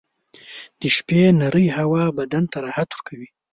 •د 0.79 0.81
شپې 0.95 1.21
نرۍ 1.39 1.67
هوا 1.77 2.03
بدن 2.17 2.43
ته 2.51 2.57
راحت 2.65 2.89
ورکوي. 2.91 3.29